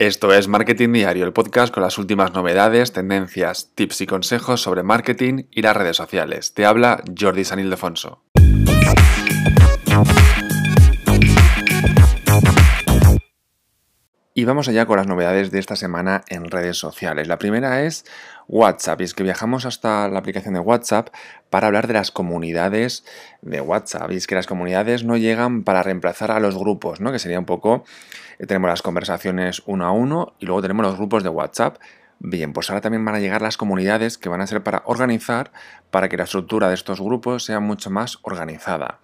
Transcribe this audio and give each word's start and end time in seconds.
Esto 0.00 0.32
es 0.32 0.48
Marketing 0.48 0.94
Diario, 0.94 1.26
el 1.26 1.34
podcast 1.34 1.74
con 1.74 1.82
las 1.82 1.98
últimas 1.98 2.32
novedades, 2.32 2.90
tendencias, 2.90 3.72
tips 3.74 4.00
y 4.00 4.06
consejos 4.06 4.62
sobre 4.62 4.82
marketing 4.82 5.42
y 5.50 5.60
las 5.60 5.76
redes 5.76 5.98
sociales. 5.98 6.54
Te 6.54 6.64
habla 6.64 7.04
Jordi 7.20 7.44
San 7.44 7.60
Ildefonso. 7.60 8.22
Y 14.40 14.46
vamos 14.46 14.68
allá 14.68 14.86
con 14.86 14.96
las 14.96 15.06
novedades 15.06 15.50
de 15.50 15.58
esta 15.58 15.76
semana 15.76 16.22
en 16.28 16.50
redes 16.50 16.78
sociales. 16.78 17.28
La 17.28 17.38
primera 17.38 17.82
es 17.82 18.06
WhatsApp, 18.48 19.02
y 19.02 19.04
es 19.04 19.12
que 19.12 19.22
viajamos 19.22 19.66
hasta 19.66 20.08
la 20.08 20.18
aplicación 20.18 20.54
de 20.54 20.60
WhatsApp 20.60 21.10
para 21.50 21.66
hablar 21.66 21.86
de 21.86 21.92
las 21.92 22.10
comunidades 22.10 23.04
de 23.42 23.60
WhatsApp. 23.60 24.10
Y 24.12 24.16
es 24.16 24.26
que 24.26 24.34
las 24.34 24.46
comunidades 24.46 25.04
no 25.04 25.18
llegan 25.18 25.62
para 25.62 25.82
reemplazar 25.82 26.30
a 26.30 26.40
los 26.40 26.56
grupos, 26.56 27.02
¿no? 27.02 27.12
Que 27.12 27.18
sería 27.18 27.38
un 27.38 27.44
poco, 27.44 27.84
eh, 28.38 28.46
tenemos 28.46 28.70
las 28.70 28.80
conversaciones 28.80 29.62
uno 29.66 29.84
a 29.84 29.92
uno 29.92 30.32
y 30.38 30.46
luego 30.46 30.62
tenemos 30.62 30.86
los 30.86 30.96
grupos 30.96 31.22
de 31.22 31.28
WhatsApp. 31.28 31.76
Bien, 32.18 32.54
pues 32.54 32.70
ahora 32.70 32.80
también 32.80 33.04
van 33.04 33.16
a 33.16 33.20
llegar 33.20 33.42
las 33.42 33.58
comunidades 33.58 34.16
que 34.16 34.30
van 34.30 34.40
a 34.40 34.46
ser 34.46 34.62
para 34.62 34.84
organizar, 34.86 35.52
para 35.90 36.08
que 36.08 36.16
la 36.16 36.24
estructura 36.24 36.68
de 36.68 36.76
estos 36.76 36.98
grupos 36.98 37.44
sea 37.44 37.60
mucho 37.60 37.90
más 37.90 38.18
organizada. 38.22 39.00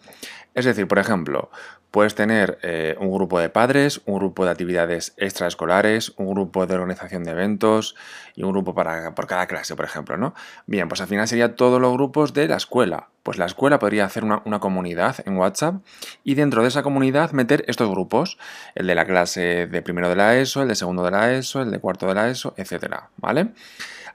Es 0.57 0.65
decir, 0.65 0.89
por 0.89 0.99
ejemplo, 0.99 1.51
Puedes 1.97 2.15
tener 2.15 2.59
eh, 2.63 2.95
un 3.01 3.11
grupo 3.11 3.41
de 3.41 3.49
padres, 3.49 4.03
un 4.05 4.17
grupo 4.19 4.45
de 4.45 4.51
actividades 4.51 5.15
extraescolares, 5.17 6.13
un 6.19 6.31
grupo 6.31 6.67
de 6.67 6.75
organización 6.75 7.25
de 7.25 7.31
eventos 7.31 7.97
y 8.35 8.43
un 8.43 8.53
grupo 8.53 8.75
para, 8.75 9.15
por 9.15 9.27
cada 9.27 9.47
clase, 9.47 9.75
por 9.77 9.87
ejemplo, 9.87 10.19
¿no? 10.19 10.35
Bien, 10.67 10.89
pues 10.89 11.01
al 11.01 11.07
final 11.07 11.27
sería 11.27 11.55
todos 11.55 11.81
los 11.81 11.95
grupos 11.95 12.35
de 12.35 12.49
la 12.49 12.57
escuela. 12.57 13.09
Pues 13.23 13.39
la 13.39 13.47
escuela 13.47 13.79
podría 13.79 14.05
hacer 14.05 14.25
una, 14.25 14.43
una 14.45 14.61
comunidad 14.61 15.17
en 15.25 15.39
WhatsApp 15.39 15.77
y 16.23 16.35
dentro 16.35 16.61
de 16.61 16.69
esa 16.69 16.83
comunidad 16.83 17.31
meter 17.31 17.65
estos 17.67 17.89
grupos. 17.89 18.37
El 18.75 18.89
de 18.89 18.95
la 18.95 19.07
clase 19.07 19.67
de 19.67 19.81
primero 19.81 20.11
de 20.11 20.17
la 20.17 20.37
ESO, 20.37 20.61
el 20.61 20.69
de 20.69 20.75
segundo 20.75 21.03
de 21.03 21.13
la 21.13 21.33
ESO, 21.33 21.63
el 21.63 21.71
de 21.71 21.79
cuarto 21.79 22.07
de 22.09 22.15
la 22.15 22.29
ESO, 22.29 22.53
etcétera, 22.59 23.09
¿vale? 23.17 23.53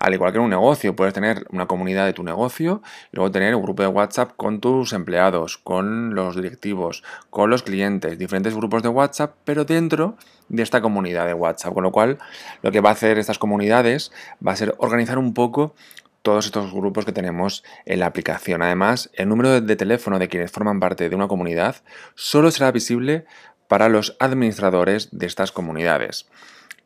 Al 0.02 0.16
igual 0.16 0.32
que 0.32 0.40
en 0.40 0.46
un 0.46 0.50
negocio, 0.50 0.96
puedes 0.96 1.14
tener 1.14 1.46
una 1.52 1.68
comunidad 1.68 2.08
de 2.08 2.14
tu 2.14 2.24
negocio 2.24 2.82
y 3.14 3.18
luego 3.18 3.30
tener 3.30 3.54
un 3.54 3.62
grupo 3.62 3.84
de 3.84 3.88
WhatsApp 3.88 4.32
con 4.36 4.60
tus 4.60 4.94
empleados, 4.94 5.60
con 5.60 6.16
los 6.16 6.36
directivos, 6.36 7.04
con 7.30 7.52
los 7.52 7.62
clientes, 7.62 8.18
diferentes 8.18 8.56
grupos 8.56 8.82
de 8.82 8.90
WhatsApp, 8.90 9.36
pero 9.46 9.64
dentro 9.64 10.18
de 10.50 10.64
esta 10.64 10.82
comunidad 10.82 11.28
de 11.28 11.36
WhatsApp. 11.36 11.76
Con 11.76 11.84
lo 11.84 11.92
cual, 11.92 12.18
lo 12.64 12.72
que 12.72 12.82
va 12.82 12.90
a 12.90 12.94
hacer 12.94 13.20
estas 13.20 13.38
comunidades 13.38 14.12
va 14.46 14.54
a 14.54 14.56
ser 14.56 14.74
organizar 14.80 15.20
un 15.20 15.36
poco 15.36 15.76
todos 16.24 16.48
estos 16.48 16.74
grupos 16.74 17.06
que 17.06 17.12
tenemos 17.12 17.64
en 17.86 18.00
la 18.00 18.08
aplicación. 18.08 18.64
Además, 18.64 19.12
el 19.14 19.30
número 19.30 19.62
de 19.62 19.76
teléfono 19.76 20.18
de 20.18 20.30
quienes 20.30 20.52
forman 20.52 20.80
parte 20.80 21.10
de 21.10 21.16
una 21.16 21.28
comunidad 21.28 21.76
solo 22.16 22.50
será 22.50 22.72
visible 22.72 23.26
para 23.68 23.88
los 23.88 24.18
administradores 24.20 25.10
de 25.12 25.28
estas 25.28 25.52
comunidades. 25.52 26.26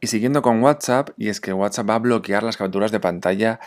Y 0.02 0.08
siguiendo 0.08 0.42
con 0.42 0.62
WhatsApp, 0.62 1.10
y 1.18 1.30
es 1.30 1.40
que 1.42 1.54
WhatsApp 1.54 1.90
va 1.90 1.96
a 1.96 2.00
bloquear 2.00 2.44
las 2.44 2.58
capturas 2.58 2.92
de 2.92 3.00
pantalla 3.00 3.60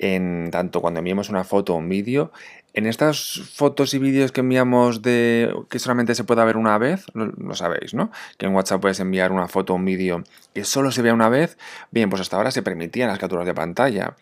en 0.00 0.48
tanto 0.50 0.80
cuando 0.80 0.98
enviemos 0.98 1.28
una 1.28 1.44
foto 1.44 1.74
o 1.74 1.76
un 1.76 1.88
vídeo. 1.88 2.32
En 2.72 2.86
estas 2.86 3.42
fotos 3.54 3.92
y 3.94 3.98
vídeos 3.98 4.32
que 4.32 4.40
enviamos 4.40 5.02
de 5.02 5.52
que 5.68 5.78
solamente 5.78 6.14
se 6.14 6.24
puede 6.24 6.44
ver 6.44 6.56
una 6.56 6.78
vez, 6.78 7.04
lo, 7.14 7.54
sabéis, 7.54 7.92
¿no? 7.94 8.10
Que 8.38 8.46
en 8.46 8.54
WhatsApp 8.54 8.80
puedes 8.80 9.00
enviar 9.00 9.30
una 9.32 9.48
foto 9.48 9.74
o 9.74 9.76
un 9.76 9.84
vídeo 9.84 10.22
que 10.54 10.64
solo 10.64 10.90
se 10.90 11.02
vea 11.02 11.12
una 11.12 11.28
vez. 11.28 11.58
Bien, 11.90 12.08
pues 12.08 12.22
hasta 12.22 12.36
ahora 12.36 12.50
se 12.50 12.62
permitían 12.62 13.08
las 13.08 13.18
capturas 13.18 13.44
de 13.44 13.54
pantalla, 13.54 14.16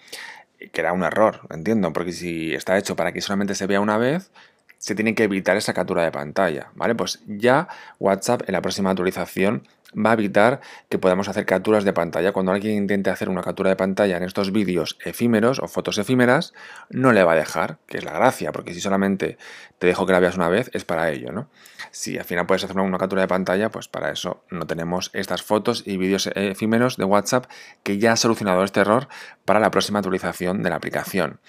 que 0.58 0.80
era 0.80 0.92
un 0.92 1.04
error, 1.04 1.42
entiendo, 1.50 1.92
porque 1.92 2.12
si 2.12 2.54
está 2.54 2.76
hecho 2.76 2.96
para 2.96 3.12
que 3.12 3.20
solamente 3.20 3.54
se 3.54 3.66
vea 3.66 3.80
una 3.80 3.98
vez, 3.98 4.32
se 4.78 4.94
tiene 4.94 5.14
que 5.14 5.24
evitar 5.24 5.56
esa 5.56 5.74
captura 5.74 6.02
de 6.02 6.10
pantalla, 6.10 6.70
¿vale? 6.74 6.94
Pues 6.94 7.20
ya 7.26 7.68
WhatsApp 7.98 8.42
en 8.46 8.52
la 8.52 8.62
próxima 8.62 8.90
actualización 8.90 9.68
va 9.96 10.10
a 10.10 10.12
evitar 10.14 10.60
que 10.88 10.98
podamos 10.98 11.28
hacer 11.28 11.46
capturas 11.46 11.84
de 11.84 11.92
pantalla. 11.92 12.32
Cuando 12.32 12.52
alguien 12.52 12.76
intente 12.76 13.10
hacer 13.10 13.28
una 13.28 13.42
captura 13.42 13.70
de 13.70 13.76
pantalla 13.76 14.16
en 14.16 14.22
estos 14.22 14.52
vídeos 14.52 14.98
efímeros 15.04 15.60
o 15.60 15.68
fotos 15.68 15.98
efímeras, 15.98 16.52
no 16.90 17.12
le 17.12 17.24
va 17.24 17.32
a 17.32 17.36
dejar, 17.36 17.78
que 17.86 17.98
es 17.98 18.04
la 18.04 18.12
gracia, 18.12 18.52
porque 18.52 18.74
si 18.74 18.80
solamente 18.80 19.38
te 19.78 19.86
dejo 19.86 20.06
que 20.06 20.12
la 20.12 20.20
veas 20.20 20.36
una 20.36 20.48
vez, 20.48 20.70
es 20.74 20.84
para 20.84 21.10
ello, 21.10 21.32
¿no? 21.32 21.50
Si 21.90 22.18
al 22.18 22.24
final 22.24 22.46
puedes 22.46 22.64
hacer 22.64 22.76
una 22.78 22.98
captura 22.98 23.22
de 23.22 23.28
pantalla, 23.28 23.70
pues 23.70 23.88
para 23.88 24.10
eso 24.10 24.42
no 24.50 24.66
tenemos 24.66 25.10
estas 25.14 25.42
fotos 25.42 25.82
y 25.86 25.96
vídeos 25.96 26.28
efímeros 26.34 26.96
de 26.96 27.04
WhatsApp 27.04 27.46
que 27.82 27.98
ya 27.98 28.12
ha 28.12 28.16
solucionado 28.16 28.64
este 28.64 28.80
error 28.80 29.08
para 29.44 29.60
la 29.60 29.70
próxima 29.70 30.00
actualización 30.00 30.62
de 30.62 30.70
la 30.70 30.76
aplicación. 30.76 31.40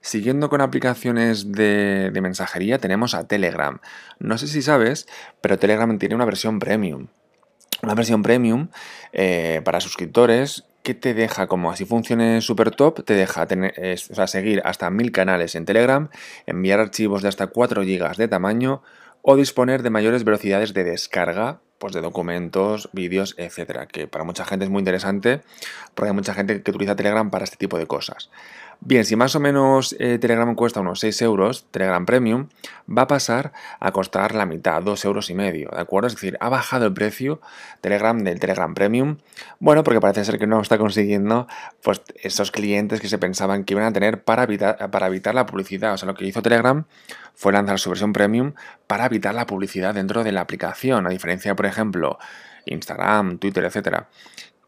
Siguiendo 0.00 0.48
con 0.48 0.60
aplicaciones 0.60 1.50
de, 1.50 2.10
de 2.12 2.20
mensajería, 2.20 2.78
tenemos 2.78 3.14
a 3.14 3.26
Telegram. 3.26 3.80
No 4.20 4.38
sé 4.38 4.46
si 4.46 4.62
sabes, 4.62 5.08
pero 5.40 5.58
Telegram 5.58 5.98
tiene 5.98 6.14
una 6.14 6.24
versión 6.24 6.58
premium 6.58 7.08
una 7.82 7.94
versión 7.94 8.22
premium 8.22 8.68
eh, 9.12 9.60
para 9.64 9.80
suscriptores 9.80 10.64
que 10.82 10.94
te 10.94 11.14
deja, 11.14 11.48
como 11.48 11.72
así 11.72 11.84
funcione 11.84 12.40
super 12.40 12.70
top, 12.70 13.04
te 13.04 13.14
deja 13.14 13.46
tener, 13.46 13.74
seguir 13.98 14.62
hasta 14.64 14.88
mil 14.88 15.10
canales 15.10 15.56
en 15.56 15.64
Telegram, 15.64 16.10
enviar 16.46 16.78
archivos 16.78 17.22
de 17.22 17.28
hasta 17.28 17.48
4 17.48 17.82
GB 17.82 18.16
de 18.16 18.28
tamaño 18.28 18.82
o 19.20 19.34
disponer 19.34 19.82
de 19.82 19.90
mayores 19.90 20.22
velocidades 20.22 20.74
de 20.74 20.84
descarga 20.84 21.60
pues 21.78 21.92
de 21.92 22.00
documentos, 22.00 22.88
vídeos, 22.92 23.34
etcétera, 23.36 23.86
que 23.86 24.06
para 24.06 24.24
mucha 24.24 24.44
gente 24.44 24.64
es 24.64 24.70
muy 24.70 24.80
interesante 24.80 25.42
porque 25.94 26.10
hay 26.10 26.14
mucha 26.14 26.34
gente 26.34 26.62
que 26.62 26.70
utiliza 26.70 26.96
Telegram 26.96 27.30
para 27.30 27.44
este 27.44 27.56
tipo 27.56 27.78
de 27.78 27.86
cosas. 27.86 28.30
Bien, 28.80 29.04
si 29.04 29.16
más 29.16 29.34
o 29.34 29.40
menos 29.40 29.96
eh, 29.98 30.18
Telegram 30.18 30.54
cuesta 30.54 30.80
unos 30.80 31.00
6 31.00 31.22
euros, 31.22 31.66
Telegram 31.70 32.04
Premium 32.04 32.48
va 32.86 33.02
a 33.02 33.06
pasar 33.06 33.52
a 33.80 33.90
costar 33.90 34.34
la 34.34 34.46
mitad, 34.46 34.82
2 34.82 35.04
euros 35.06 35.30
y 35.30 35.34
medio, 35.34 35.70
¿de 35.70 35.80
acuerdo? 35.80 36.08
Es 36.08 36.14
decir, 36.14 36.36
ha 36.40 36.48
bajado 36.48 36.86
el 36.86 36.92
precio 36.92 37.40
Telegram 37.80 38.16
del 38.22 38.38
Telegram 38.38 38.74
Premium, 38.74 39.16
bueno, 39.58 39.82
porque 39.82 40.00
parece 40.00 40.24
ser 40.24 40.38
que 40.38 40.46
no 40.46 40.60
está 40.60 40.78
consiguiendo 40.78 41.48
pues 41.82 42.02
esos 42.22 42.50
clientes 42.50 43.00
que 43.00 43.08
se 43.08 43.18
pensaban 43.18 43.64
que 43.64 43.74
iban 43.74 43.86
a 43.86 43.92
tener 43.92 44.22
para 44.22 44.44
evitar, 44.44 45.34
la 45.34 45.46
publicidad. 45.46 45.94
O 45.94 45.96
sea, 45.96 46.06
lo 46.06 46.14
que 46.14 46.26
hizo 46.26 46.42
Telegram 46.42 46.84
fue 47.34 47.52
lanzar 47.52 47.78
su 47.78 47.90
versión 47.90 48.12
Premium 48.12 48.52
para 48.86 49.06
evitar 49.06 49.34
la 49.34 49.46
publicidad 49.46 49.94
dentro 49.94 50.22
de 50.22 50.32
la 50.32 50.42
aplicación, 50.42 51.06
a 51.06 51.10
diferencia, 51.10 51.56
por 51.56 51.66
ejemplo, 51.66 52.18
Instagram, 52.66 53.38
Twitter, 53.38 53.64
etcétera, 53.64 54.08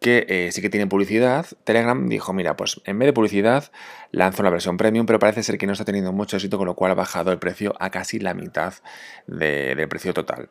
que 0.01 0.27
eh, 0.29 0.53
sí 0.53 0.63
que 0.63 0.71
tiene 0.71 0.87
publicidad, 0.87 1.47
Telegram 1.65 2.09
dijo, 2.09 2.33
mira, 2.33 2.57
pues 2.57 2.81
en 2.85 2.99
vez 2.99 3.07
de 3.07 3.13
publicidad 3.13 3.71
lanzo 4.11 4.43
la 4.43 4.51
versión 4.51 4.77
premium, 4.77 5.07
pero 5.07 5.19
parece 5.19 5.43
ser 5.43 5.59
que 5.59 5.67
no 5.67 5.73
está 5.73 5.85
teniendo 5.85 6.13
mucho 6.13 6.37
éxito, 6.37 6.59
con 6.59 6.67
lo 6.67 6.75
cual 6.75 6.93
ha 6.93 6.95
bajado 6.95 7.33
el 7.33 7.39
precio 7.39 7.75
a 7.81 7.91
casi 7.91 8.19
la 8.19 8.35
mitad 8.35 8.75
del 9.27 9.89
precio 9.89 10.15
total. 10.15 10.51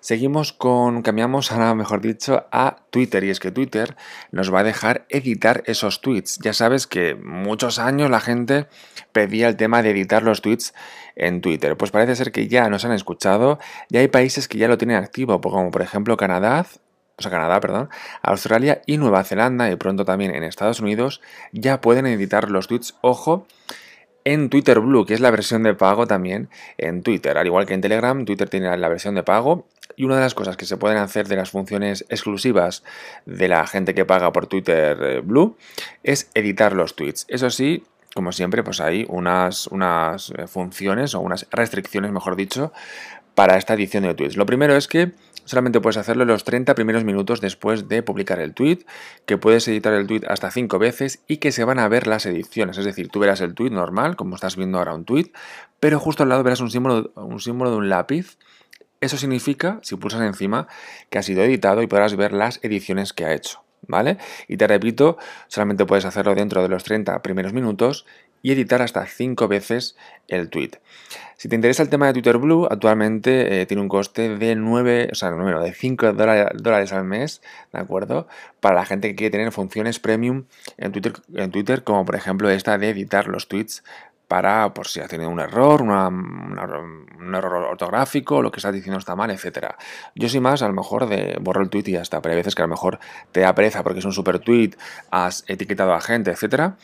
Seguimos 0.00 0.52
con, 0.52 1.02
cambiamos 1.02 1.50
ahora, 1.50 1.74
mejor 1.74 2.00
dicho, 2.00 2.46
a 2.52 2.76
Twitter, 2.90 3.24
y 3.24 3.30
es 3.30 3.40
que 3.40 3.50
Twitter 3.50 3.96
nos 4.30 4.54
va 4.54 4.60
a 4.60 4.64
dejar 4.64 5.04
editar 5.08 5.64
esos 5.66 6.00
tweets. 6.00 6.38
Ya 6.38 6.52
sabes 6.52 6.86
que 6.86 7.16
muchos 7.16 7.80
años 7.80 8.08
la 8.08 8.20
gente 8.20 8.68
pedía 9.10 9.48
el 9.48 9.56
tema 9.56 9.82
de 9.82 9.90
editar 9.90 10.22
los 10.22 10.42
tweets 10.42 10.74
en 11.16 11.40
Twitter. 11.40 11.76
Pues 11.76 11.90
parece 11.90 12.14
ser 12.14 12.30
que 12.30 12.46
ya 12.46 12.68
nos 12.68 12.84
han 12.84 12.92
escuchado, 12.92 13.58
y 13.90 13.96
hay 13.96 14.06
países 14.06 14.46
que 14.46 14.58
ya 14.58 14.68
lo 14.68 14.78
tienen 14.78 14.96
activo, 14.98 15.40
como 15.40 15.72
por 15.72 15.82
ejemplo 15.82 16.16
Canadá, 16.16 16.66
o 17.18 17.22
sea, 17.22 17.30
Canadá, 17.30 17.60
perdón, 17.60 17.88
Australia 18.22 18.82
y 18.86 18.98
Nueva 18.98 19.24
Zelanda 19.24 19.70
y 19.70 19.76
pronto 19.76 20.04
también 20.04 20.34
en 20.34 20.42
Estados 20.42 20.80
Unidos 20.80 21.22
ya 21.52 21.80
pueden 21.80 22.06
editar 22.06 22.50
los 22.50 22.68
tweets, 22.68 22.94
ojo, 23.00 23.46
en 24.26 24.50
Twitter 24.50 24.80
Blue, 24.80 25.06
que 25.06 25.14
es 25.14 25.20
la 25.20 25.30
versión 25.30 25.62
de 25.62 25.74
pago 25.74 26.08
también 26.08 26.48
en 26.78 27.02
Twitter. 27.02 27.38
Al 27.38 27.46
igual 27.46 27.64
que 27.64 27.74
en 27.74 27.80
Telegram, 27.80 28.24
Twitter 28.24 28.48
tiene 28.48 28.76
la 28.76 28.88
versión 28.88 29.14
de 29.14 29.22
pago 29.22 29.68
y 29.94 30.04
una 30.04 30.16
de 30.16 30.22
las 30.22 30.34
cosas 30.34 30.56
que 30.56 30.66
se 30.66 30.76
pueden 30.76 30.98
hacer 30.98 31.28
de 31.28 31.36
las 31.36 31.50
funciones 31.50 32.04
exclusivas 32.08 32.82
de 33.24 33.46
la 33.46 33.64
gente 33.68 33.94
que 33.94 34.04
paga 34.04 34.32
por 34.32 34.48
Twitter 34.48 34.98
eh, 35.00 35.20
Blue 35.20 35.56
es 36.02 36.28
editar 36.34 36.72
los 36.72 36.96
tweets. 36.96 37.24
Eso 37.28 37.50
sí, 37.50 37.84
como 38.14 38.32
siempre, 38.32 38.64
pues 38.64 38.80
hay 38.80 39.06
unas, 39.08 39.68
unas 39.68 40.30
eh, 40.30 40.48
funciones 40.48 41.14
o 41.14 41.20
unas 41.20 41.46
restricciones, 41.52 42.10
mejor 42.10 42.34
dicho, 42.34 42.72
para 43.36 43.56
esta 43.56 43.74
edición 43.74 44.02
de 44.02 44.14
tweets. 44.14 44.36
Lo 44.36 44.44
primero 44.44 44.74
es 44.74 44.88
que 44.88 45.12
Solamente 45.46 45.80
puedes 45.80 45.96
hacerlo 45.96 46.24
los 46.24 46.44
30 46.44 46.74
primeros 46.74 47.04
minutos 47.04 47.40
después 47.40 47.88
de 47.88 48.02
publicar 48.02 48.40
el 48.40 48.52
tweet, 48.52 48.80
que 49.24 49.38
puedes 49.38 49.66
editar 49.68 49.94
el 49.94 50.06
tweet 50.06 50.22
hasta 50.28 50.50
5 50.50 50.78
veces 50.78 51.20
y 51.26 51.38
que 51.38 51.52
se 51.52 51.64
van 51.64 51.78
a 51.78 51.88
ver 51.88 52.06
las 52.06 52.26
ediciones. 52.26 52.76
Es 52.76 52.84
decir, 52.84 53.08
tú 53.08 53.20
verás 53.20 53.40
el 53.40 53.54
tweet 53.54 53.70
normal, 53.70 54.16
como 54.16 54.34
estás 54.34 54.56
viendo 54.56 54.78
ahora 54.78 54.94
un 54.94 55.04
tweet, 55.04 55.32
pero 55.80 55.98
justo 55.98 56.24
al 56.24 56.28
lado 56.28 56.42
verás 56.42 56.60
un 56.60 56.70
símbolo, 56.70 57.12
un 57.14 57.40
símbolo 57.40 57.70
de 57.70 57.76
un 57.76 57.88
lápiz. 57.88 58.38
Eso 59.00 59.16
significa, 59.16 59.78
si 59.82 59.96
pulsas 59.96 60.22
encima, 60.22 60.68
que 61.10 61.18
ha 61.18 61.22
sido 61.22 61.42
editado 61.42 61.82
y 61.82 61.86
podrás 61.86 62.16
ver 62.16 62.32
las 62.32 62.58
ediciones 62.62 63.12
que 63.12 63.24
ha 63.24 63.32
hecho. 63.32 63.65
¿Vale? 63.88 64.18
Y 64.48 64.56
te 64.56 64.66
repito, 64.66 65.16
solamente 65.46 65.86
puedes 65.86 66.04
hacerlo 66.04 66.34
dentro 66.34 66.62
de 66.62 66.68
los 66.68 66.82
30 66.82 67.22
primeros 67.22 67.52
minutos 67.52 68.04
y 68.42 68.52
editar 68.52 68.82
hasta 68.82 69.06
5 69.06 69.48
veces 69.48 69.96
el 70.28 70.50
tweet. 70.50 70.72
Si 71.36 71.48
te 71.48 71.54
interesa 71.54 71.82
el 71.82 71.88
tema 71.88 72.06
de 72.06 72.14
Twitter 72.14 72.38
Blue, 72.38 72.66
actualmente 72.70 73.60
eh, 73.60 73.66
tiene 73.66 73.82
un 73.82 73.88
coste 73.88 74.36
de 74.36 74.54
9, 74.54 75.08
o 75.12 75.14
sea, 75.14 75.30
no, 75.32 75.60
de 75.60 75.72
5 75.72 76.12
dólares, 76.12 76.92
al 76.92 77.04
mes, 77.04 77.42
¿de 77.72 77.80
acuerdo? 77.80 78.26
Para 78.60 78.76
la 78.76 78.86
gente 78.86 79.08
que 79.08 79.16
quiere 79.16 79.32
tener 79.32 79.52
funciones 79.52 79.98
premium 79.98 80.44
en 80.78 80.92
Twitter, 80.92 81.12
en 81.34 81.50
Twitter, 81.50 81.84
como 81.84 82.04
por 82.04 82.16
ejemplo 82.16 82.48
esta 82.48 82.78
de 82.78 82.90
editar 82.90 83.28
los 83.28 83.48
tweets 83.48 83.82
para, 84.28 84.74
por 84.74 84.88
si 84.88 85.00
ha 85.00 85.08
tenido 85.08 85.30
un 85.30 85.40
error, 85.40 85.82
un 85.82 87.34
error 87.34 87.54
ortográfico, 87.64 88.42
lo 88.42 88.50
que 88.50 88.58
estás 88.58 88.74
diciendo 88.74 88.98
está 88.98 89.14
mal, 89.14 89.30
etcétera. 89.30 89.76
Yo 90.14 90.28
soy 90.28 90.40
más, 90.40 90.62
a 90.62 90.68
lo 90.68 90.74
mejor, 90.74 91.08
de 91.08 91.38
borro 91.40 91.62
el 91.62 91.70
tweet 91.70 91.84
y 91.86 91.92
ya 91.92 92.02
está, 92.02 92.20
pero 92.20 92.32
hay 92.32 92.36
veces 92.36 92.54
que 92.54 92.62
a 92.62 92.66
lo 92.66 92.70
mejor 92.70 92.98
te 93.32 93.40
da 93.40 93.54
pereza 93.54 93.82
porque 93.82 94.00
es 94.00 94.04
un 94.04 94.12
super 94.12 94.38
tweet, 94.38 94.70
has 95.10 95.44
etiquetado 95.46 95.94
a 95.94 96.00
gente, 96.00 96.30
etcétera, 96.30 96.76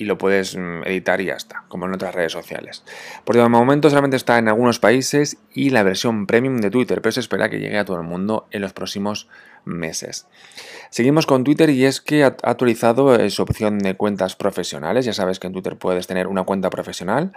y 0.00 0.06
lo 0.06 0.16
puedes 0.16 0.56
mm, 0.56 0.84
editar 0.86 1.20
y 1.20 1.26
ya 1.26 1.34
está, 1.34 1.64
como 1.68 1.84
en 1.84 1.92
otras 1.92 2.14
redes 2.14 2.32
sociales. 2.32 2.82
Por 3.26 3.36
de 3.36 3.46
momento 3.46 3.90
solamente 3.90 4.16
está 4.16 4.38
en 4.38 4.48
algunos 4.48 4.78
países 4.78 5.36
y 5.52 5.68
la 5.68 5.82
versión 5.82 6.26
premium 6.26 6.56
de 6.62 6.70
Twitter, 6.70 7.02
pero 7.02 7.12
se 7.12 7.20
espera 7.20 7.50
que 7.50 7.58
llegue 7.60 7.76
a 7.76 7.84
todo 7.84 7.98
el 7.98 8.06
mundo 8.06 8.46
en 8.50 8.62
los 8.62 8.72
próximos 8.72 9.28
meses. 9.66 10.26
Seguimos 10.88 11.26
con 11.26 11.44
Twitter 11.44 11.68
y 11.68 11.84
es 11.84 12.00
que 12.00 12.24
ha 12.24 12.34
actualizado 12.42 13.14
eh, 13.14 13.28
su 13.28 13.42
opción 13.42 13.78
de 13.78 13.94
cuentas 13.94 14.36
profesionales. 14.36 15.04
Ya 15.04 15.12
sabes 15.12 15.38
que 15.38 15.48
en 15.48 15.52
Twitter 15.52 15.76
puedes 15.76 16.06
tener 16.06 16.28
una 16.28 16.44
cuenta 16.44 16.70
profesional 16.70 17.32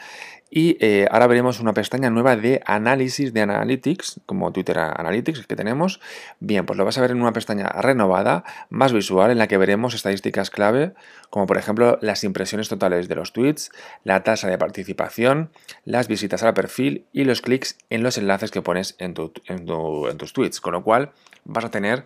y 0.55 0.77
eh, 0.81 1.07
ahora 1.09 1.25
veremos 1.25 1.59
una 1.59 1.73
pestaña 1.73 2.11
nueva 2.11 2.35
de 2.35 2.61
análisis 2.67 3.33
de 3.33 3.41
Analytics, 3.41 4.21
como 4.27 4.53
Twitter 4.53 4.77
Analytics 4.77 5.47
que 5.47 5.55
tenemos. 5.55 5.99
Bien, 6.39 6.67
pues 6.67 6.77
lo 6.77 6.85
vas 6.85 6.95
a 6.99 7.01
ver 7.01 7.09
en 7.09 7.19
una 7.19 7.33
pestaña 7.33 7.69
renovada, 7.69 8.43
más 8.69 8.93
visual, 8.93 9.31
en 9.31 9.39
la 9.39 9.47
que 9.47 9.57
veremos 9.57 9.95
estadísticas 9.95 10.51
clave, 10.51 10.93
como 11.31 11.47
por 11.47 11.57
ejemplo 11.57 11.97
las 12.01 12.23
impresiones 12.23 12.69
totales 12.69 13.07
de 13.07 13.15
los 13.15 13.33
tweets, 13.33 13.71
la 14.03 14.21
tasa 14.21 14.47
de 14.47 14.59
participación, 14.59 15.49
las 15.85 16.07
visitas 16.07 16.43
al 16.43 16.53
perfil 16.53 17.07
y 17.11 17.23
los 17.23 17.41
clics 17.41 17.79
en 17.89 18.03
los 18.03 18.19
enlaces 18.19 18.51
que 18.51 18.61
pones 18.61 18.95
en, 18.99 19.15
en 19.47 20.17
tus 20.17 20.33
tweets. 20.33 20.61
Con 20.61 20.73
lo 20.73 20.83
cual 20.83 21.13
vas 21.45 21.65
a 21.65 21.71
tener 21.71 22.05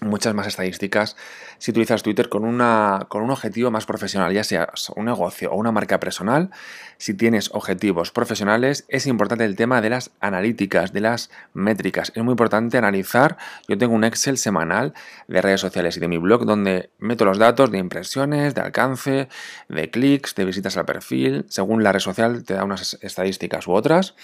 muchas 0.00 0.34
más 0.34 0.46
estadísticas 0.46 1.16
si 1.58 1.70
utilizas 1.70 2.02
Twitter 2.02 2.28
con, 2.28 2.44
una, 2.44 3.06
con 3.08 3.22
un 3.22 3.30
objetivo 3.30 3.70
más 3.70 3.86
profesional, 3.86 4.32
ya 4.32 4.44
sea 4.44 4.68
un 4.96 5.06
negocio 5.06 5.50
o 5.50 5.56
una 5.56 5.72
marca 5.72 6.00
personal. 6.00 6.50
Si 6.98 7.14
tienes 7.14 7.50
objetivos 7.52 8.10
profesionales, 8.10 8.84
es 8.88 9.06
importante 9.06 9.44
el 9.44 9.56
tema 9.56 9.80
de 9.80 9.90
las 9.90 10.10
analíticas, 10.20 10.92
de 10.92 11.00
las 11.00 11.30
métricas. 11.52 12.12
Es 12.14 12.22
muy 12.22 12.32
importante 12.32 12.78
analizar. 12.78 13.36
Yo 13.68 13.78
tengo 13.78 13.94
un 13.94 14.04
Excel 14.04 14.38
semanal 14.38 14.94
de 15.28 15.40
redes 15.40 15.60
sociales 15.60 15.96
y 15.96 16.00
de 16.00 16.08
mi 16.08 16.18
blog 16.18 16.44
donde 16.44 16.90
meto 16.98 17.24
los 17.24 17.38
datos 17.38 17.70
de 17.70 17.78
impresiones, 17.78 18.54
de 18.54 18.60
alcance, 18.60 19.28
de 19.68 19.90
clics, 19.90 20.34
de 20.34 20.44
visitas 20.44 20.76
al 20.76 20.84
perfil. 20.84 21.46
Según 21.48 21.82
la 21.82 21.92
red 21.92 22.00
social 22.00 22.44
te 22.44 22.54
da 22.54 22.64
unas 22.64 22.98
estadísticas 23.00 23.66
u 23.66 23.72
otras. 23.72 24.14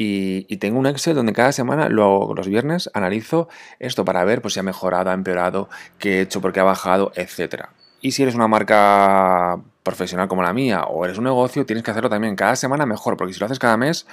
Y, 0.00 0.56
tengo 0.58 0.78
un 0.78 0.86
Excel 0.86 1.16
donde 1.16 1.32
cada 1.32 1.50
semana, 1.50 1.88
los 1.88 2.46
viernes, 2.46 2.88
analizo 2.94 3.48
esto 3.80 4.04
para 4.04 4.22
ver 4.24 4.40
pues, 4.42 4.54
si 4.54 4.60
ha 4.60 4.62
mejorado, 4.62 4.97
ha 5.06 5.12
empeorado, 5.12 5.68
qué 5.98 6.18
he 6.18 6.20
hecho, 6.22 6.40
por 6.40 6.52
qué 6.52 6.60
ha 6.60 6.64
bajado, 6.64 7.12
etc. 7.14 7.66
Y 8.00 8.12
si 8.12 8.22
eres 8.22 8.34
una 8.34 8.48
marca 8.48 9.60
profesional 9.82 10.28
como 10.28 10.42
la 10.42 10.52
mía 10.52 10.84
o 10.84 11.04
eres 11.04 11.18
un 11.18 11.24
negocio, 11.24 11.64
tienes 11.66 11.84
que 11.84 11.90
hacerlo 11.90 12.10
también 12.10 12.36
cada 12.36 12.56
semana 12.56 12.86
mejor, 12.86 13.16
porque 13.16 13.32
si 13.32 13.40
lo 13.40 13.46
haces 13.46 13.58
cada 13.58 13.76
mes, 13.76 14.06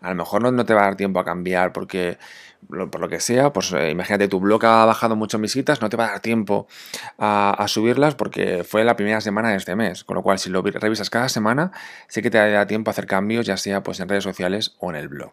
a 0.00 0.10
lo 0.10 0.16
mejor 0.16 0.52
no, 0.52 0.64
te 0.64 0.74
va 0.74 0.82
a 0.82 0.84
dar 0.84 0.96
tiempo 0.96 1.20
a 1.20 1.24
cambiar 1.24 1.72
porque 1.72 2.18
por 2.68 3.00
lo 3.00 3.08
que 3.08 3.18
sea, 3.18 3.52
pues 3.52 3.72
eh, 3.72 3.90
imagínate 3.90 4.28
tu 4.28 4.38
blog 4.38 4.64
ha 4.64 4.84
bajado 4.84 5.16
mucho 5.16 5.36
en 5.36 5.42
visitas, 5.42 5.82
no 5.82 5.88
te 5.88 5.96
va 5.96 6.06
a 6.06 6.10
dar 6.12 6.20
tiempo 6.20 6.68
a, 7.18 7.64
subirlas 7.66 8.14
porque 8.14 8.62
fue 8.64 8.84
la 8.84 8.94
primera 8.94 9.20
semana 9.20 9.50
de 9.50 9.56
este 9.56 9.74
mes, 9.74 10.04
con 10.04 10.14
lo 10.16 10.22
cual 10.22 10.38
si 10.38 10.48
lo 10.48 10.62
revisas 10.62 11.10
cada 11.10 11.28
semana, 11.28 11.72
sí 12.08 12.22
que 12.22 12.30
te 12.30 12.38
da 12.38 12.66
tiempo 12.66 12.90
a 12.90 12.92
hacer 12.92 13.06
cambios, 13.06 13.46
ya 13.46 13.56
sea 13.56 13.82
pues 13.82 13.98
en 14.00 14.08
redes 14.08 14.24
sociales 14.24 14.76
o 14.78 14.90
en 14.90 14.96
el 14.96 15.08
blog. 15.08 15.32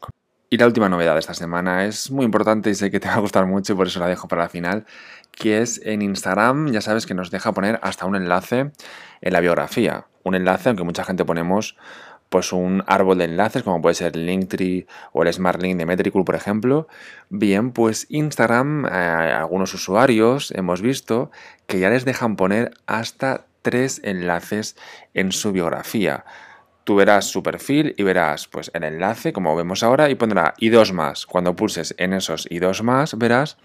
Y 0.51 0.57
la 0.57 0.65
última 0.65 0.89
novedad 0.89 1.13
de 1.13 1.19
esta 1.19 1.35
semana 1.35 1.85
es 1.85 2.09
muy 2.09 2.25
importante 2.25 2.71
y 2.71 2.75
sé 2.75 2.89
que 2.89 2.99
te 2.99 3.07
va 3.07 3.15
a 3.15 3.19
gustar 3.19 3.45
mucho 3.45 3.73
y 3.73 3.75
por 3.75 3.85
eso 3.85 3.99
la 3.99 4.07
dejo 4.07 4.27
para 4.27 4.43
la 4.43 4.49
final, 4.49 4.85
que 5.31 5.61
es 5.61 5.79
en 5.85 6.01
Instagram, 6.01 6.71
ya 6.71 6.81
sabes 6.81 7.05
que 7.05 7.13
nos 7.13 7.29
deja 7.29 7.51
poner 7.53 7.79
hasta 7.83 8.07
un 8.07 8.15
enlace 8.15 8.71
en 9.21 9.33
la 9.33 9.41
biografía. 9.41 10.07
Un 10.23 10.33
enlace, 10.33 10.69
aunque 10.69 10.83
mucha 10.83 11.03
gente 11.03 11.23
ponemos 11.23 11.77
pues 12.29 12.51
un 12.51 12.83
árbol 12.87 13.19
de 13.19 13.25
enlaces, 13.25 13.61
como 13.61 13.81
puede 13.81 13.95
ser 13.95 14.15
Linktree 14.15 14.87
o 15.11 15.23
el 15.23 15.33
Smart 15.33 15.61
Link 15.61 15.77
de 15.77 15.85
Metricool, 15.85 16.25
por 16.25 16.35
ejemplo. 16.35 16.87
Bien, 17.29 17.71
pues 17.71 18.07
Instagram, 18.09 18.85
eh, 18.85 18.89
algunos 18.89 19.73
usuarios 19.73 20.51
hemos 20.55 20.81
visto 20.81 21.31
que 21.67 21.79
ya 21.79 21.89
les 21.89 22.05
dejan 22.05 22.35
poner 22.35 22.71
hasta 22.87 23.45
tres 23.61 24.01
enlaces 24.03 24.75
en 25.13 25.31
su 25.31 25.51
biografía. 25.51 26.25
Tú 26.89 26.95
verás 26.95 27.25
su 27.25 27.43
perfil 27.43 27.93
y 27.97 28.01
verás 28.01 28.47
pues 28.47 28.71
el 28.73 28.83
enlace, 28.83 29.31
como 29.31 29.55
vemos 29.55 29.83
ahora, 29.83 30.09
y 30.09 30.15
pondrá 30.15 30.55
y 30.57 30.69
dos 30.69 30.91
más. 30.91 31.27
Cuando 31.27 31.55
pulses 31.55 31.93
en 31.99 32.13
esos 32.13 32.47
y 32.49 32.57
dos 32.57 32.81
más, 32.81 33.15
verás 33.15 33.59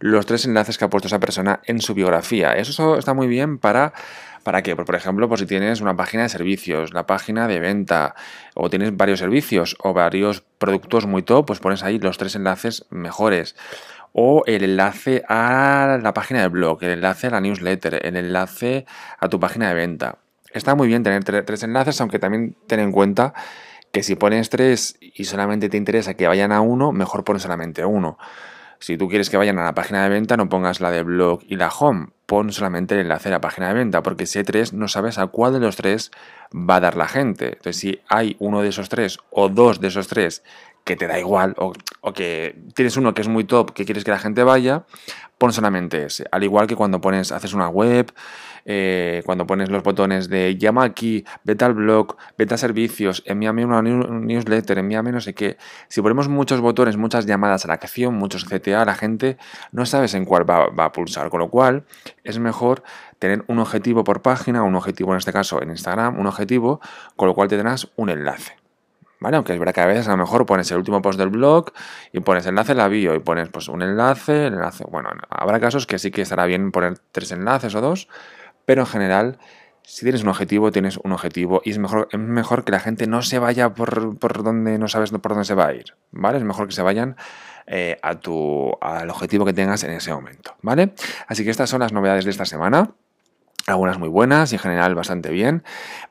los 0.00 0.24
tres 0.24 0.46
enlaces 0.46 0.78
que 0.78 0.86
ha 0.86 0.88
puesto 0.88 1.06
esa 1.06 1.20
persona 1.20 1.60
en 1.66 1.82
su 1.82 1.92
biografía. 1.92 2.52
Eso 2.52 2.96
está 2.96 3.12
muy 3.12 3.26
bien 3.26 3.58
para 3.58 3.92
¿Para 4.42 4.62
qué? 4.62 4.74
Pues, 4.74 4.86
por 4.86 4.94
ejemplo, 4.94 5.28
pues 5.28 5.40
si 5.40 5.46
tienes 5.46 5.82
una 5.82 5.94
página 5.94 6.22
de 6.22 6.30
servicios, 6.30 6.94
la 6.94 7.06
página 7.06 7.46
de 7.46 7.60
venta, 7.60 8.14
o 8.54 8.70
tienes 8.70 8.96
varios 8.96 9.18
servicios 9.18 9.76
o 9.80 9.92
varios 9.92 10.40
productos 10.56 11.04
muy 11.04 11.22
top, 11.22 11.48
pues 11.48 11.58
pones 11.58 11.82
ahí 11.82 11.98
los 11.98 12.16
tres 12.16 12.36
enlaces 12.36 12.86
mejores. 12.88 13.54
O 14.14 14.44
el 14.46 14.64
enlace 14.64 15.22
a 15.28 15.98
la 16.02 16.14
página 16.14 16.40
de 16.40 16.48
blog, 16.48 16.82
el 16.84 16.92
enlace 16.92 17.26
a 17.26 17.30
la 17.32 17.42
newsletter, 17.42 18.00
el 18.02 18.16
enlace 18.16 18.86
a 19.18 19.28
tu 19.28 19.38
página 19.38 19.68
de 19.68 19.74
venta. 19.74 20.21
Está 20.52 20.74
muy 20.74 20.88
bien 20.88 21.02
tener 21.02 21.24
tres 21.24 21.62
enlaces, 21.62 22.00
aunque 22.00 22.18
también 22.18 22.56
ten 22.66 22.80
en 22.80 22.92
cuenta 22.92 23.34
que 23.92 24.02
si 24.02 24.14
pones 24.16 24.50
tres 24.50 24.96
y 25.00 25.24
solamente 25.24 25.68
te 25.68 25.76
interesa 25.76 26.14
que 26.14 26.26
vayan 26.26 26.52
a 26.52 26.60
uno, 26.60 26.92
mejor 26.92 27.24
pones 27.24 27.42
solamente 27.42 27.84
uno. 27.84 28.18
Si 28.78 28.96
tú 28.96 29.08
quieres 29.08 29.30
que 29.30 29.36
vayan 29.36 29.58
a 29.58 29.64
la 29.64 29.74
página 29.74 30.02
de 30.02 30.08
venta, 30.08 30.36
no 30.36 30.48
pongas 30.48 30.80
la 30.80 30.90
de 30.90 31.04
blog 31.04 31.40
y 31.46 31.54
la 31.54 31.68
home, 31.68 32.08
pon 32.26 32.52
solamente 32.52 32.94
el 32.94 33.02
enlace 33.02 33.28
a 33.28 33.32
la 33.32 33.40
página 33.40 33.68
de 33.68 33.74
venta, 33.74 34.02
porque 34.02 34.26
si 34.26 34.38
hay 34.38 34.44
tres, 34.44 34.72
no 34.72 34.88
sabes 34.88 35.18
a 35.18 35.28
cuál 35.28 35.52
de 35.52 35.60
los 35.60 35.76
tres 35.76 36.10
va 36.52 36.76
a 36.76 36.80
dar 36.80 36.96
la 36.96 37.06
gente. 37.06 37.48
Entonces, 37.48 37.76
si 37.76 38.00
hay 38.08 38.34
uno 38.40 38.60
de 38.60 38.70
esos 38.70 38.88
tres 38.88 39.18
o 39.30 39.48
dos 39.48 39.80
de 39.80 39.88
esos 39.88 40.08
tres 40.08 40.42
que 40.84 40.96
te 40.96 41.06
da 41.06 41.18
igual, 41.18 41.54
o, 41.58 41.72
que 42.12 42.56
tienes 42.74 42.96
uno 42.96 43.14
que 43.14 43.22
es 43.22 43.28
muy 43.28 43.44
top, 43.44 43.72
que 43.72 43.84
quieres 43.84 44.04
que 44.04 44.10
la 44.10 44.18
gente 44.18 44.42
vaya, 44.42 44.84
pon 45.38 45.52
solamente 45.52 46.04
ese. 46.04 46.26
Al 46.32 46.42
igual 46.42 46.66
que 46.66 46.76
cuando 46.76 47.00
pones, 47.00 47.32
haces 47.32 47.54
una 47.54 47.68
web, 47.68 48.12
eh, 48.64 49.22
cuando 49.24 49.46
pones 49.46 49.70
los 49.70 49.82
botones 49.82 50.28
de 50.28 50.56
llama 50.56 50.84
aquí, 50.84 51.24
vete 51.44 51.64
al 51.64 51.74
blog, 51.74 52.16
vete 52.36 52.54
a 52.54 52.56
servicios, 52.56 53.22
envíame 53.26 53.64
una 53.64 53.82
newsletter, 53.82 54.78
envíame 54.78 55.12
no 55.12 55.20
sé 55.20 55.34
qué. 55.34 55.56
Si 55.88 56.02
ponemos 56.02 56.28
muchos 56.28 56.60
botones, 56.60 56.96
muchas 56.96 57.26
llamadas 57.26 57.64
a 57.64 57.68
la 57.68 57.74
acción, 57.74 58.14
muchos 58.14 58.44
CTA, 58.44 58.84
la 58.84 58.94
gente 58.94 59.36
no 59.70 59.86
sabes 59.86 60.14
en 60.14 60.24
cuál 60.24 60.48
va, 60.48 60.68
va 60.68 60.86
a 60.86 60.92
pulsar. 60.92 61.30
Con 61.30 61.40
lo 61.40 61.48
cual, 61.48 61.84
es 62.24 62.38
mejor 62.38 62.82
tener 63.18 63.44
un 63.46 63.58
objetivo 63.60 64.04
por 64.04 64.22
página, 64.22 64.62
un 64.62 64.74
objetivo 64.74 65.12
en 65.12 65.18
este 65.18 65.32
caso 65.32 65.62
en 65.62 65.70
Instagram, 65.70 66.18
un 66.18 66.26
objetivo, 66.26 66.80
con 67.16 67.28
lo 67.28 67.34
cual 67.34 67.48
te 67.48 67.56
tendrás 67.56 67.88
un 67.96 68.10
enlace. 68.10 68.61
¿Vale? 69.22 69.36
Aunque 69.36 69.52
es 69.52 69.58
verdad 69.60 69.72
que 69.72 69.80
a 69.80 69.86
veces 69.86 70.08
a 70.08 70.10
lo 70.10 70.16
mejor 70.16 70.44
pones 70.46 70.68
el 70.72 70.78
último 70.78 71.00
post 71.00 71.16
del 71.16 71.28
blog 71.28 71.66
y 72.12 72.18
pones 72.18 72.44
enlace 72.46 72.72
en 72.72 72.78
la 72.78 72.88
bio 72.88 73.14
y 73.14 73.20
pones 73.20 73.48
pues 73.50 73.68
un 73.68 73.80
enlace, 73.80 74.48
el 74.48 74.54
enlace. 74.54 74.84
Bueno, 74.90 75.10
habrá 75.30 75.60
casos 75.60 75.86
que 75.86 76.00
sí 76.00 76.10
que 76.10 76.22
estará 76.22 76.44
bien 76.44 76.72
poner 76.72 76.98
tres 77.12 77.30
enlaces 77.30 77.72
o 77.76 77.80
dos, 77.80 78.08
pero 78.64 78.82
en 78.82 78.86
general, 78.88 79.38
si 79.84 80.04
tienes 80.04 80.24
un 80.24 80.28
objetivo, 80.28 80.72
tienes 80.72 80.96
un 80.96 81.12
objetivo 81.12 81.62
y 81.64 81.70
es 81.70 81.78
mejor, 81.78 82.08
es 82.10 82.18
mejor 82.18 82.64
que 82.64 82.72
la 82.72 82.80
gente 82.80 83.06
no 83.06 83.22
se 83.22 83.38
vaya 83.38 83.74
por, 83.74 84.18
por 84.18 84.42
donde 84.42 84.76
no 84.76 84.88
sabes 84.88 85.12
por 85.12 85.30
dónde 85.30 85.44
se 85.44 85.54
va 85.54 85.68
a 85.68 85.72
ir, 85.72 85.94
¿vale? 86.10 86.38
Es 86.38 86.44
mejor 86.44 86.66
que 86.66 86.74
se 86.74 86.82
vayan 86.82 87.14
eh, 87.68 87.98
a 88.02 88.16
tu, 88.16 88.72
al 88.80 89.08
objetivo 89.08 89.44
que 89.44 89.52
tengas 89.52 89.84
en 89.84 89.92
ese 89.92 90.12
momento, 90.12 90.56
¿vale? 90.62 90.94
Así 91.28 91.44
que 91.44 91.50
estas 91.50 91.70
son 91.70 91.78
las 91.78 91.92
novedades 91.92 92.24
de 92.24 92.32
esta 92.32 92.44
semana 92.44 92.90
algunas 93.72 93.98
muy 93.98 94.08
buenas 94.08 94.52
y 94.52 94.56
en 94.56 94.60
general 94.60 94.94
bastante 94.94 95.30
bien. 95.30 95.64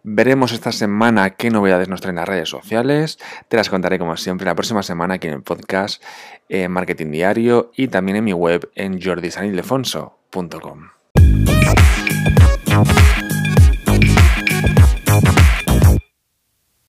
Veremos 0.03 0.51
esta 0.51 0.71
semana 0.71 1.31
qué 1.31 1.49
novedades 1.49 1.87
nos 1.87 2.01
traen 2.01 2.17
las 2.17 2.27
redes 2.27 2.49
sociales. 2.49 3.19
Te 3.47 3.57
las 3.57 3.69
contaré 3.69 3.99
como 3.99 4.17
siempre 4.17 4.45
la 4.45 4.55
próxima 4.55 4.83
semana 4.83 5.15
aquí 5.15 5.27
en 5.27 5.33
el 5.33 5.43
podcast 5.43 6.03
eh, 6.49 6.67
Marketing 6.67 7.11
Diario 7.11 7.71
y 7.75 7.87
también 7.87 8.17
en 8.17 8.23
mi 8.23 8.33
web 8.33 8.69
en 8.75 9.01
jordisanildefonso.com. 9.01 10.89